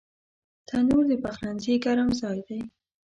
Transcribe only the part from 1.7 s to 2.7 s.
ګرم ځای دی